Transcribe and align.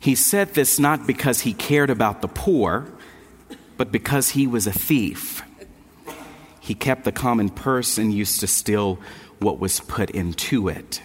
He 0.00 0.14
said 0.14 0.54
this 0.54 0.78
not 0.78 1.06
because 1.06 1.42
he 1.42 1.52
cared 1.52 1.90
about 1.90 2.22
the 2.22 2.28
poor, 2.28 2.88
but 3.76 3.92
because 3.92 4.30
he 4.30 4.46
was 4.46 4.66
a 4.66 4.72
thief. 4.72 5.42
He 6.58 6.74
kept 6.74 7.04
the 7.04 7.12
common 7.12 7.50
purse 7.50 7.98
and 7.98 8.12
used 8.12 8.40
to 8.40 8.46
steal 8.46 8.98
what 9.38 9.58
was 9.58 9.80
put 9.80 10.10
into 10.10 10.68
it. 10.68 11.02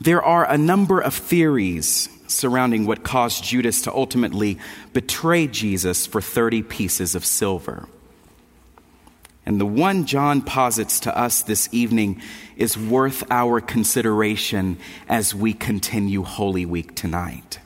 There 0.00 0.22
are 0.22 0.50
a 0.50 0.58
number 0.58 1.00
of 1.00 1.14
theories 1.14 2.08
surrounding 2.26 2.86
what 2.86 3.04
caused 3.04 3.44
Judas 3.44 3.82
to 3.82 3.92
ultimately 3.92 4.58
betray 4.92 5.46
Jesus 5.46 6.06
for 6.06 6.20
30 6.20 6.62
pieces 6.62 7.14
of 7.14 7.24
silver. 7.24 7.88
And 9.46 9.60
the 9.60 9.66
one 9.66 10.06
John 10.06 10.42
posits 10.42 10.98
to 11.00 11.16
us 11.16 11.42
this 11.42 11.68
evening 11.70 12.20
is 12.56 12.76
worth 12.76 13.22
our 13.30 13.60
consideration 13.60 14.76
as 15.08 15.36
we 15.36 15.52
continue 15.52 16.24
Holy 16.24 16.66
Week 16.66 16.96
tonight. 16.96 17.60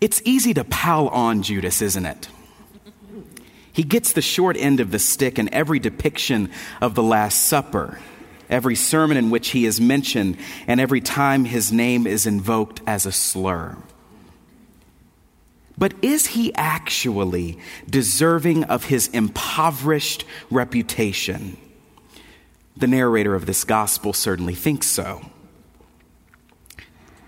It's 0.00 0.22
easy 0.24 0.54
to 0.54 0.64
pile 0.64 1.08
on 1.08 1.42
Judas, 1.42 1.82
isn't 1.82 2.06
it? 2.06 2.28
He 3.70 3.82
gets 3.82 4.12
the 4.12 4.22
short 4.22 4.56
end 4.56 4.80
of 4.80 4.90
the 4.90 4.98
stick 4.98 5.38
in 5.38 5.52
every 5.52 5.78
depiction 5.78 6.50
of 6.80 6.94
the 6.94 7.02
Last 7.02 7.42
Supper, 7.42 8.00
every 8.48 8.74
sermon 8.74 9.18
in 9.18 9.28
which 9.28 9.48
he 9.48 9.66
is 9.66 9.78
mentioned, 9.78 10.38
and 10.66 10.80
every 10.80 11.02
time 11.02 11.44
his 11.44 11.70
name 11.70 12.06
is 12.06 12.24
invoked 12.24 12.80
as 12.86 13.04
a 13.04 13.12
slur. 13.12 13.76
But 15.78 15.92
is 16.02 16.28
he 16.28 16.54
actually 16.54 17.58
deserving 17.88 18.64
of 18.64 18.84
his 18.84 19.08
impoverished 19.08 20.24
reputation? 20.50 21.58
The 22.76 22.86
narrator 22.86 23.34
of 23.34 23.46
this 23.46 23.64
gospel 23.64 24.12
certainly 24.12 24.54
thinks 24.54 24.86
so. 24.86 25.22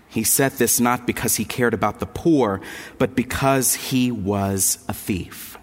He 0.07 0.23
said 0.23 0.53
this 0.53 0.79
not 0.79 1.05
because 1.05 1.35
he 1.35 1.45
cared 1.45 1.75
about 1.75 1.99
the 1.99 2.07
poor, 2.07 2.61
but 2.97 3.15
because 3.15 3.75
he 3.75 4.11
was 4.11 4.83
a 4.87 4.93
thief. 4.93 5.57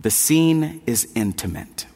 The 0.00 0.10
scene 0.10 0.80
is 0.86 1.10
intimate. 1.14 1.86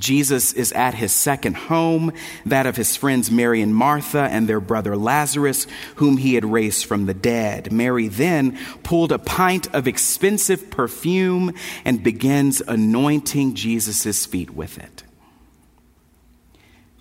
Jesus 0.00 0.52
is 0.52 0.72
at 0.72 0.94
his 0.94 1.12
second 1.12 1.56
home, 1.56 2.12
that 2.46 2.66
of 2.66 2.76
his 2.76 2.96
friends 2.96 3.30
Mary 3.30 3.60
and 3.62 3.74
Martha 3.74 4.22
and 4.22 4.48
their 4.48 4.60
brother 4.60 4.96
Lazarus, 4.96 5.66
whom 5.96 6.16
he 6.16 6.34
had 6.34 6.44
raised 6.44 6.86
from 6.86 7.06
the 7.06 7.14
dead. 7.14 7.70
Mary 7.70 8.08
then 8.08 8.58
pulled 8.82 9.12
a 9.12 9.18
pint 9.18 9.72
of 9.74 9.86
expensive 9.86 10.70
perfume 10.70 11.52
and 11.84 12.02
begins 12.02 12.60
anointing 12.60 13.54
Jesus' 13.54 14.26
feet 14.26 14.50
with 14.50 14.78
it. 14.78 15.04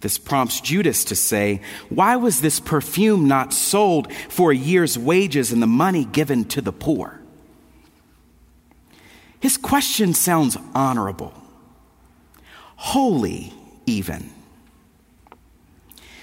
This 0.02 0.18
prompts 0.18 0.62
Judas 0.62 1.04
to 1.06 1.16
say, 1.16 1.62
Why 1.90 2.16
was 2.16 2.42
this 2.42 2.60
perfume 2.60 3.28
not 3.28 3.54
sold 3.54 4.14
for 4.14 4.52
a 4.52 4.56
year's 4.56 4.98
wages 4.98 5.52
and 5.52 5.62
the 5.62 5.68
money 5.68 6.06
given 6.06 6.46
to 6.46 6.62
the 6.62 6.72
poor? 6.72 7.20
His 9.40 9.58
question 9.58 10.14
sounds 10.14 10.58
honorable 10.74 11.34
holy, 12.80 13.52
even. 13.86 14.32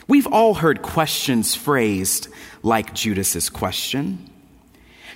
We've 0.08 0.26
all 0.26 0.54
heard 0.54 0.80
questions 0.80 1.54
phrased 1.54 2.28
like 2.62 2.94
Judas's 2.94 3.50
question. 3.50 4.30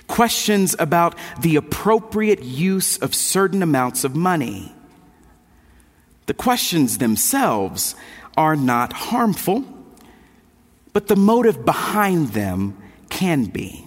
Questions 0.07 0.75
about 0.77 1.17
the 1.41 1.55
appropriate 1.55 2.43
use 2.43 2.99
of 2.99 3.15
certain 3.15 3.63
amounts 3.63 4.03
of 4.03 4.15
money. 4.15 4.71
The 6.27 6.35
questions 6.35 6.99
themselves 6.99 7.95
are 8.37 8.55
not 8.55 8.93
harmful, 8.93 9.65
but 10.93 11.07
the 11.07 11.15
motive 11.15 11.65
behind 11.65 12.29
them 12.29 12.77
can 13.09 13.45
be. 13.45 13.83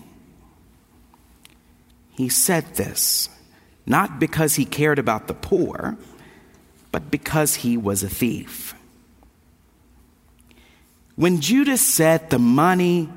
He 2.17 2.29
said 2.29 2.75
this 2.75 3.29
not 3.87 4.19
because 4.19 4.57
he 4.57 4.65
cared 4.65 4.99
about 4.99 5.29
the 5.29 5.35
poor 5.35 5.97
but 6.95 7.11
because 7.11 7.57
he 7.57 7.77
was 7.77 8.05
a 8.05 8.09
thief. 8.09 8.73
When 11.17 11.41
Judas 11.41 11.85
said 11.85 12.31
the 12.31 12.39
money 12.39 13.09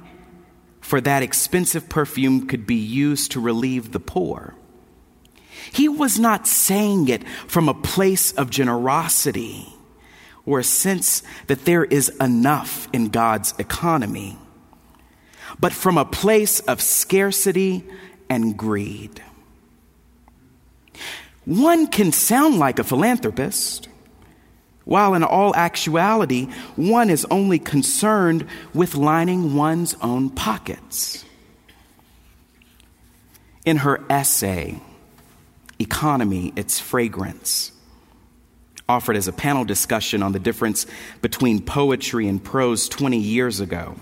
for 0.81 0.99
that 1.01 1.21
expensive 1.21 1.87
perfume 1.87 2.47
could 2.47 2.65
be 2.65 2.73
used 2.73 3.33
to 3.33 3.39
relieve 3.39 3.91
the 3.91 3.99
poor, 3.99 4.55
he 5.71 5.87
was 5.87 6.17
not 6.17 6.47
saying 6.47 7.07
it 7.07 7.21
from 7.45 7.69
a 7.69 7.75
place 7.75 8.31
of 8.31 8.49
generosity 8.49 9.67
or 10.43 10.57
a 10.57 10.63
sense 10.63 11.21
that 11.45 11.65
there 11.65 11.85
is 11.85 12.09
enough 12.19 12.87
in 12.93 13.09
God's 13.09 13.53
economy, 13.59 14.39
but 15.59 15.71
from 15.71 15.99
a 15.99 16.05
place 16.05 16.61
of 16.61 16.81
scarcity 16.81 17.83
and 18.27 18.57
greed. 18.57 19.21
One 21.47 21.87
can 21.87 22.11
sound 22.11 22.59
like 22.59 22.77
a 22.77 22.83
philanthropist, 22.83 23.87
while 24.83 25.13
in 25.13 25.23
all 25.23 25.55
actuality, 25.55 26.49
one 26.75 27.09
is 27.09 27.25
only 27.31 27.57
concerned 27.57 28.45
with 28.73 28.95
lining 28.95 29.55
one's 29.55 29.95
own 30.01 30.29
pockets. 30.29 31.23
In 33.63 33.77
her 33.77 34.03
essay, 34.09 34.81
Economy, 35.79 36.51
Its 36.57 36.81
Fragrance, 36.81 37.71
offered 38.89 39.15
as 39.15 39.29
a 39.29 39.33
panel 39.33 39.63
discussion 39.63 40.21
on 40.21 40.33
the 40.33 40.39
difference 40.39 40.85
between 41.21 41.61
poetry 41.61 42.27
and 42.27 42.43
prose 42.43 42.89
20 42.89 43.17
years 43.19 43.61
ago, 43.61 43.95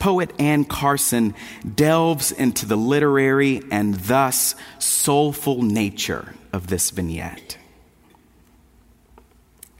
Poet 0.00 0.32
Anne 0.40 0.64
Carson 0.64 1.34
delves 1.76 2.32
into 2.32 2.66
the 2.66 2.76
literary 2.76 3.62
and 3.70 3.94
thus 3.94 4.56
soulful 4.78 5.62
nature 5.62 6.34
of 6.52 6.66
this 6.66 6.90
vignette. 6.90 7.58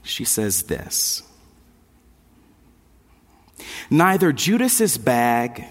She 0.03 0.23
says 0.23 0.63
this 0.63 1.23
Neither 3.89 4.31
Judas's 4.31 4.97
bag 4.97 5.65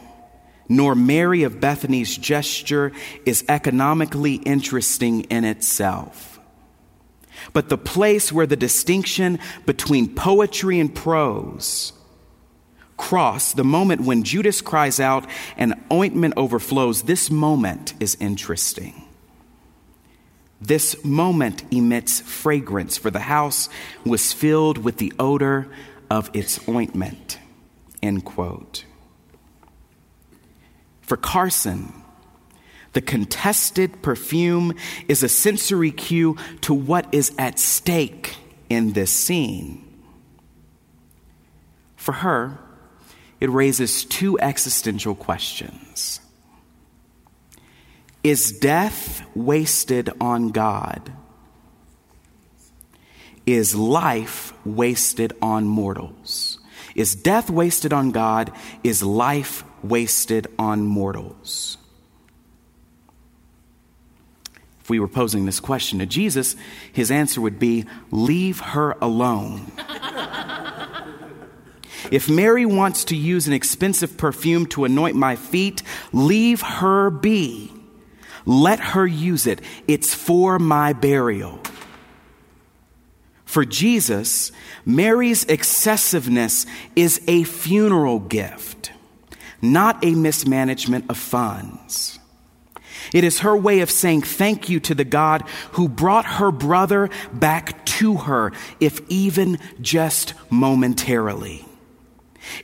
nor 0.69 0.94
Mary 0.94 1.44
of 1.44 1.60
Bethany's 1.60 2.16
gesture 2.16 2.93
is 3.25 3.44
economically 3.49 4.34
interesting 4.34 5.22
in 5.22 5.44
itself. 5.44 6.41
But 7.53 7.69
the 7.69 7.78
place 7.78 8.33
where 8.33 8.47
the 8.47 8.56
distinction 8.56 9.39
between 9.65 10.15
poetry 10.15 10.78
and 10.81 10.94
prose 10.94 11.93
cross, 13.00 13.55
the 13.55 13.65
moment 13.65 14.03
when 14.03 14.22
Judas 14.22 14.61
cries 14.61 15.00
out 15.00 15.25
and 15.56 15.75
ointment 15.91 16.34
overflows, 16.37 17.03
this 17.05 17.31
moment 17.31 17.94
is 17.99 18.15
interesting. 18.21 19.05
This 20.61 21.03
moment 21.03 21.65
emits 21.72 22.21
fragrance, 22.21 22.99
for 22.99 23.10
the 23.10 23.21
house 23.21 23.71
was 24.05 24.34
filled 24.34 24.77
with 24.77 24.99
the 24.99 25.15
odor 25.19 25.69
of 26.10 26.31
its 26.34 26.69
ointment. 26.69 27.39
End 28.03 28.27
quote. 28.27 28.84
For 31.00 31.16
Carson, 31.16 31.94
the 32.93 33.00
contested 33.00 34.03
perfume 34.03 34.75
is 35.09 35.22
a 35.22 35.28
sensory 35.28 35.91
cue 35.91 36.37
to 36.60 36.75
what 36.75 37.12
is 37.15 37.33
at 37.39 37.59
stake 37.59 38.37
in 38.69 38.93
this 38.93 39.10
scene. 39.10 39.87
For 41.97 42.12
her, 42.12 42.59
it 43.41 43.49
raises 43.49 44.05
two 44.05 44.39
existential 44.39 45.15
questions 45.15 46.21
Is 48.23 48.53
death 48.53 49.23
wasted 49.34 50.11
on 50.21 50.51
God? 50.51 51.12
Is 53.47 53.75
life 53.75 54.53
wasted 54.65 55.33
on 55.41 55.65
mortals? 55.65 56.59
Is 56.95 57.15
death 57.15 57.51
wasted 57.51 57.93
on 57.93 58.11
God? 58.11 58.53
Is 58.84 59.03
life 59.03 59.65
wasted 59.83 60.47
on 60.59 60.84
mortals? 60.84 61.78
If 64.83 64.91
we 64.91 65.01
were 65.01 65.09
posing 65.09 65.47
this 65.47 65.60
question 65.60 65.98
to 66.01 66.07
Jesus, 66.07 66.54
his 66.93 67.10
answer 67.10 67.41
would 67.41 67.59
be 67.59 67.86
leave 68.10 68.60
her 68.60 68.97
alone. 69.01 69.72
If 72.10 72.28
Mary 72.28 72.66
wants 72.66 73.04
to 73.07 73.16
use 73.16 73.47
an 73.47 73.53
expensive 73.53 74.16
perfume 74.16 74.66
to 74.66 74.84
anoint 74.84 75.16
my 75.16 75.36
feet, 75.36 75.83
leave 76.12 76.60
her 76.60 77.10
be. 77.10 77.72
Let 78.47 78.80
her 78.80 79.07
use 79.07 79.47
it. 79.47 79.60
It's 79.86 80.15
for 80.15 80.59
my 80.59 80.92
burial. 80.92 81.60
For 83.45 83.65
Jesus, 83.65 84.53
Mary's 84.84 85.45
excessiveness 85.47 86.66
is 86.95 87.21
a 87.27 87.45
funeral 87.45 88.21
gift, 88.21 88.92
not 89.60 90.04
a 90.04 90.15
mismanagement 90.15 91.07
of 91.10 91.16
funds. 91.16 92.18
It 93.12 93.24
is 93.24 93.41
her 93.41 93.57
way 93.57 93.80
of 93.80 93.91
saying 93.91 94.22
thank 94.22 94.68
you 94.68 94.78
to 94.80 94.95
the 94.95 95.04
God 95.04 95.42
who 95.72 95.89
brought 95.89 96.27
her 96.27 96.53
brother 96.53 97.10
back 97.33 97.84
to 97.86 98.18
her, 98.18 98.53
if 98.78 99.01
even 99.09 99.59
just 99.80 100.34
momentarily. 100.48 101.66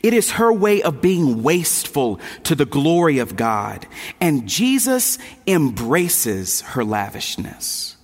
It 0.02 0.14
is 0.14 0.32
her 0.32 0.52
way 0.52 0.82
of 0.82 1.00
being 1.00 1.42
wasteful 1.42 2.20
to 2.44 2.54
the 2.54 2.64
glory 2.64 3.18
of 3.18 3.36
God. 3.36 3.86
And 4.20 4.48
Jesus 4.48 5.18
embraces 5.46 6.62
her 6.62 6.84
lavishness. 6.84 7.96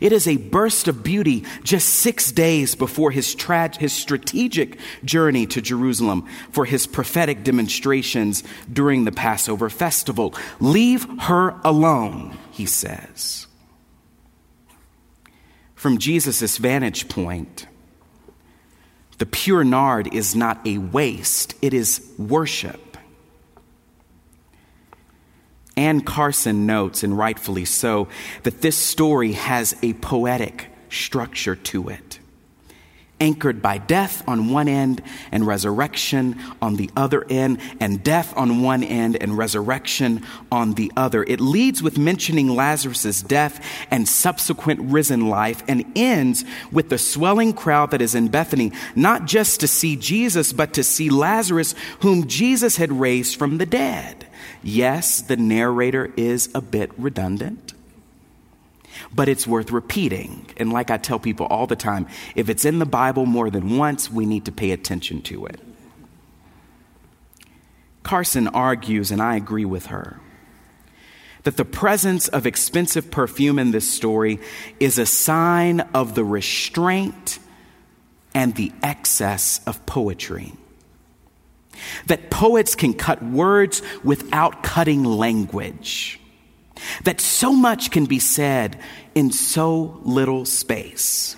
It 0.00 0.12
is 0.12 0.28
a 0.28 0.36
burst 0.36 0.88
of 0.88 1.02
beauty 1.02 1.44
just 1.62 1.88
six 1.88 2.30
days 2.30 2.74
before 2.74 3.10
his, 3.10 3.34
tra- 3.34 3.76
his 3.78 3.92
strategic 3.92 4.78
journey 5.04 5.46
to 5.46 5.60
Jerusalem 5.60 6.26
for 6.52 6.64
his 6.64 6.86
prophetic 6.86 7.42
demonstrations 7.42 8.44
during 8.72 9.04
the 9.04 9.12
Passover 9.12 9.70
festival. 9.70 10.34
Leave 10.60 11.06
her 11.22 11.60
alone, 11.64 12.36
he 12.50 12.66
says. 12.66 13.46
From 15.74 15.98
Jesus' 15.98 16.58
vantage 16.58 17.08
point, 17.08 17.66
the 19.18 19.26
pure 19.26 19.64
nard 19.64 20.12
is 20.14 20.34
not 20.34 20.66
a 20.66 20.78
waste, 20.78 21.54
it 21.60 21.74
is 21.74 22.08
worship. 22.18 22.96
Anne 25.76 26.00
Carson 26.00 26.66
notes, 26.66 27.02
and 27.04 27.16
rightfully 27.16 27.64
so, 27.64 28.08
that 28.42 28.62
this 28.62 28.76
story 28.76 29.32
has 29.32 29.76
a 29.82 29.92
poetic 29.94 30.70
structure 30.88 31.54
to 31.54 31.88
it, 31.88 32.07
anchored 33.20 33.60
by 33.60 33.78
death 33.78 34.22
on 34.28 34.50
one 34.50 34.68
end 34.68 35.02
and 35.32 35.46
resurrection 35.46 36.38
on 36.62 36.76
the 36.76 36.90
other 36.96 37.24
end, 37.28 37.60
and 37.80 38.02
death 38.02 38.32
on 38.36 38.62
one 38.62 38.82
end 38.82 39.16
and 39.16 39.36
resurrection 39.36 40.24
on 40.50 40.74
the 40.74 40.92
other. 40.96 41.22
It 41.24 41.40
leads 41.40 41.82
with 41.82 41.98
mentioning 41.98 42.48
Lazarus' 42.48 43.22
death 43.22 43.64
and 43.90 44.08
subsequent 44.08 44.80
risen 44.80 45.28
life, 45.28 45.62
and 45.68 45.84
ends 45.96 46.44
with 46.72 46.88
the 46.88 46.98
swelling 46.98 47.52
crowd 47.52 47.90
that 47.90 48.02
is 48.02 48.14
in 48.14 48.28
Bethany, 48.28 48.72
not 48.94 49.24
just 49.24 49.60
to 49.60 49.68
see 49.68 49.96
Jesus, 49.96 50.52
but 50.52 50.74
to 50.74 50.84
see 50.84 51.10
Lazarus, 51.10 51.74
whom 52.00 52.26
Jesus 52.26 52.76
had 52.76 52.92
raised 52.92 53.36
from 53.36 53.58
the 53.58 53.66
dead. 53.66 54.26
Yes, 54.62 55.20
the 55.20 55.36
narrator 55.36 56.12
is 56.16 56.48
a 56.54 56.60
bit 56.60 56.90
redundant, 56.98 57.72
but 59.14 59.28
it's 59.28 59.46
worth 59.46 59.70
repeating. 59.70 60.46
And 60.56 60.72
like 60.72 60.90
I 60.90 60.96
tell 60.96 61.18
people 61.18 61.46
all 61.46 61.66
the 61.66 61.76
time, 61.76 62.06
if 62.34 62.48
it's 62.48 62.64
in 62.64 62.78
the 62.78 62.86
Bible 62.86 63.26
more 63.26 63.50
than 63.50 63.76
once, 63.76 64.10
we 64.10 64.26
need 64.26 64.44
to 64.46 64.52
pay 64.52 64.70
attention 64.70 65.22
to 65.22 65.46
it. 65.46 65.60
Carson 68.02 68.48
argues, 68.48 69.10
and 69.10 69.20
I 69.20 69.36
agree 69.36 69.64
with 69.64 69.86
her, 69.86 70.18
that 71.42 71.56
the 71.56 71.64
presence 71.64 72.28
of 72.28 72.46
expensive 72.46 73.10
perfume 73.10 73.58
in 73.58 73.70
this 73.70 73.90
story 73.90 74.40
is 74.80 74.98
a 74.98 75.06
sign 75.06 75.80
of 75.94 76.14
the 76.14 76.24
restraint 76.24 77.38
and 78.34 78.54
the 78.54 78.72
excess 78.82 79.60
of 79.66 79.84
poetry. 79.86 80.52
That 82.06 82.30
poets 82.30 82.74
can 82.74 82.94
cut 82.94 83.22
words 83.22 83.82
without 84.02 84.62
cutting 84.62 85.04
language. 85.04 86.20
That 87.04 87.20
so 87.20 87.52
much 87.52 87.90
can 87.90 88.06
be 88.06 88.18
said 88.18 88.78
in 89.14 89.30
so 89.32 90.00
little 90.04 90.44
space. 90.44 91.36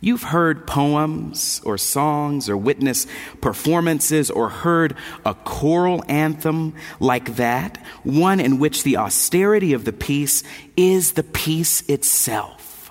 You've 0.00 0.24
heard 0.24 0.66
poems 0.66 1.60
or 1.64 1.78
songs 1.78 2.48
or 2.48 2.56
witnessed 2.56 3.08
performances 3.40 4.32
or 4.32 4.48
heard 4.48 4.96
a 5.24 5.32
choral 5.32 6.04
anthem 6.08 6.74
like 6.98 7.36
that, 7.36 7.76
one 8.02 8.40
in 8.40 8.58
which 8.58 8.82
the 8.82 8.96
austerity 8.96 9.72
of 9.72 9.84
the 9.84 9.92
piece 9.92 10.42
is 10.76 11.12
the 11.12 11.22
piece 11.22 11.82
itself. 11.82 12.90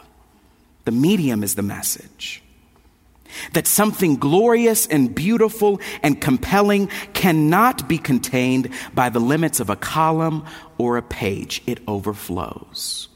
The 0.86 0.92
medium 0.92 1.44
is 1.44 1.56
the 1.56 1.62
message. 1.62 2.41
That 3.54 3.68
something 3.68 4.18
glorious 4.18 4.88
and 4.88 5.14
beautiful 5.14 5.80
and 6.04 6.20
compelling 6.20 6.88
cannot 7.14 7.88
be 7.88 7.98
contained 7.98 8.70
by 8.94 9.10
the 9.10 9.20
limits 9.20 9.60
of 9.60 9.70
a 9.70 9.76
column 9.76 10.46
or 10.78 10.98
a 10.98 11.02
page. 11.02 11.62
It 11.66 11.80
overflows. 11.88 13.08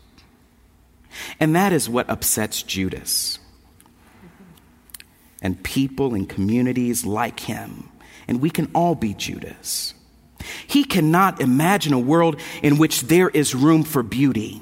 And 1.39 1.55
that 1.55 1.73
is 1.73 1.89
what 1.89 2.09
upsets 2.09 2.63
Judas 2.63 3.39
and 5.41 5.61
people 5.63 6.13
and 6.13 6.27
communities 6.27 7.05
like 7.05 7.39
him. 7.41 7.89
And 8.27 8.41
we 8.41 8.49
can 8.49 8.71
all 8.73 8.95
be 8.95 9.13
Judas. 9.13 9.93
He 10.67 10.83
cannot 10.83 11.41
imagine 11.41 11.93
a 11.93 11.99
world 11.99 12.39
in 12.61 12.77
which 12.77 13.01
there 13.01 13.29
is 13.29 13.55
room 13.55 13.83
for 13.83 14.03
beauty 14.03 14.61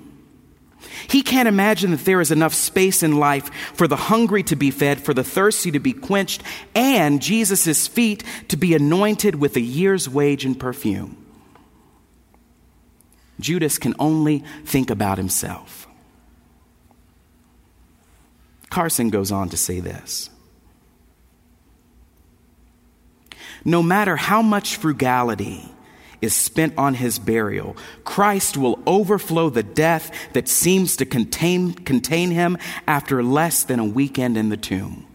he 1.07 1.21
can't 1.21 1.47
imagine 1.47 1.91
that 1.91 2.05
there 2.05 2.21
is 2.21 2.31
enough 2.31 2.53
space 2.53 3.03
in 3.03 3.17
life 3.17 3.53
for 3.73 3.88
the 3.88 3.95
hungry 3.95 4.44
to 4.44 4.55
be 4.55 4.71
fed, 4.71 5.01
for 5.01 5.13
the 5.13 5.23
thirsty 5.23 5.71
to 5.71 5.79
be 5.79 5.94
quenched, 5.94 6.44
and 6.75 7.21
Jesus' 7.21 7.88
feet 7.88 8.23
to 8.50 8.57
be 8.57 8.73
anointed 8.73 9.35
with 9.35 9.55
a 9.55 9.61
year's 9.61 10.07
wage 10.07 10.45
in 10.45 10.55
perfume. 10.55 11.17
Judas 13.39 13.77
can 13.77 13.95
only 14.00 14.44
think 14.65 14.89
about 14.89 15.17
himself. 15.17 15.88
Carson 18.69 19.09
goes 19.09 19.31
on 19.31 19.50
to 19.50 19.57
say 19.57 19.79
this 19.79 20.29
No 23.65 23.83
matter 23.83 24.15
how 24.15 24.41
much 24.41 24.77
frugality 24.77 25.63
is 26.23 26.33
spent 26.33 26.73
on 26.77 26.93
his 26.93 27.19
burial, 27.19 27.75
Christ 28.05 28.55
will 28.55 28.79
overflow 28.87 29.49
the 29.49 29.61
death 29.61 30.09
that 30.31 30.47
seems 30.47 30.95
to 30.97 31.05
contain, 31.05 31.73
contain 31.73 32.31
him 32.31 32.57
after 32.87 33.21
less 33.21 33.63
than 33.63 33.79
a 33.79 33.85
weekend 33.85 34.37
in 34.37 34.47
the 34.47 34.57
tomb. 34.57 35.05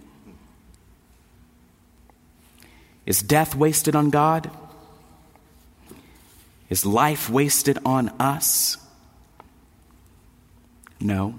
Is 3.07 3.23
death 3.23 3.55
wasted 3.55 3.97
on 3.97 4.11
God? 4.11 4.51
Is 6.69 6.85
life 6.85 7.31
wasted 7.31 7.79
on 7.87 8.11
us? 8.21 8.77
No. 11.01 11.39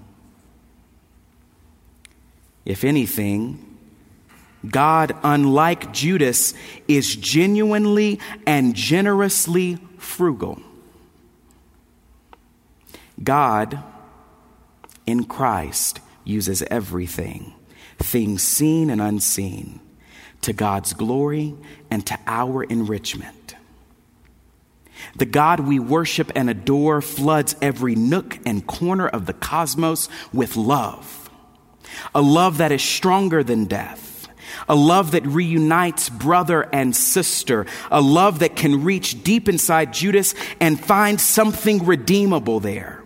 If 2.64 2.82
anything, 2.82 3.69
God, 4.68 5.16
unlike 5.22 5.92
Judas, 5.92 6.54
is 6.86 7.16
genuinely 7.16 8.20
and 8.46 8.74
generously 8.74 9.78
frugal. 9.96 10.60
God, 13.22 13.82
in 15.06 15.24
Christ, 15.24 16.00
uses 16.24 16.62
everything, 16.70 17.54
things 17.98 18.42
seen 18.42 18.90
and 18.90 19.00
unseen, 19.00 19.80
to 20.42 20.52
God's 20.52 20.92
glory 20.92 21.54
and 21.90 22.06
to 22.06 22.18
our 22.26 22.62
enrichment. 22.64 23.56
The 25.16 25.26
God 25.26 25.60
we 25.60 25.78
worship 25.78 26.30
and 26.34 26.50
adore 26.50 27.00
floods 27.00 27.56
every 27.62 27.94
nook 27.94 28.38
and 28.44 28.66
corner 28.66 29.08
of 29.08 29.24
the 29.24 29.32
cosmos 29.32 30.10
with 30.32 30.56
love, 30.56 31.30
a 32.14 32.20
love 32.20 32.58
that 32.58 32.72
is 32.72 32.82
stronger 32.82 33.42
than 33.42 33.64
death 33.64 34.09
a 34.68 34.74
love 34.74 35.12
that 35.12 35.26
reunites 35.26 36.08
brother 36.08 36.68
and 36.72 36.94
sister, 36.94 37.66
a 37.90 38.00
love 38.00 38.40
that 38.40 38.56
can 38.56 38.84
reach 38.84 39.22
deep 39.22 39.48
inside 39.48 39.92
Judas 39.92 40.34
and 40.60 40.78
find 40.78 41.20
something 41.20 41.84
redeemable 41.84 42.60
there. 42.60 43.02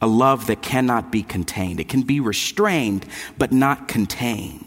A 0.00 0.06
love 0.06 0.48
that 0.48 0.60
cannot 0.60 1.10
be 1.10 1.22
contained. 1.22 1.80
It 1.80 1.88
can 1.88 2.02
be 2.02 2.20
restrained, 2.20 3.06
but 3.38 3.52
not 3.52 3.88
contained. 3.88 4.64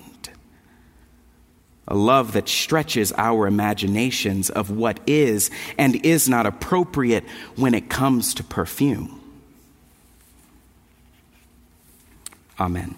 A 1.87 1.95
love 1.95 2.33
that 2.33 2.49
stretches 2.49 3.13
our 3.17 3.47
imaginations 3.47 4.49
of 4.49 4.69
what 4.69 4.99
is 5.07 5.49
and 5.77 5.95
is 6.05 6.27
not 6.27 6.45
appropriate 6.45 7.23
when 7.55 7.73
it 7.73 7.89
comes 7.89 8.33
to 8.33 8.43
perfume. 8.43 9.21
Amen. 12.59 12.95